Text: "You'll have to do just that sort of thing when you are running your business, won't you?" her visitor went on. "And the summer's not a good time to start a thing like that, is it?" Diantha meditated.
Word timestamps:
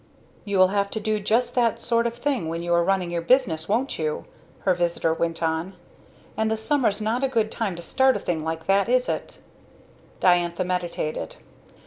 "You'll 0.45 0.69
have 0.69 0.89
to 0.97 0.99
do 0.99 1.19
just 1.19 1.53
that 1.53 1.79
sort 1.79 2.07
of 2.07 2.15
thing 2.15 2.49
when 2.49 2.63
you 2.63 2.73
are 2.73 2.83
running 2.83 3.11
your 3.11 3.21
business, 3.21 3.69
won't 3.69 3.99
you?" 3.99 4.25
her 4.61 4.73
visitor 4.73 5.13
went 5.13 5.43
on. 5.43 5.75
"And 6.35 6.49
the 6.49 6.57
summer's 6.57 7.01
not 7.01 7.23
a 7.23 7.27
good 7.29 7.51
time 7.51 7.75
to 7.75 7.83
start 7.83 8.15
a 8.15 8.19
thing 8.19 8.43
like 8.43 8.65
that, 8.65 8.89
is 8.89 9.07
it?" 9.07 9.41
Diantha 10.19 10.63
meditated. 10.65 11.35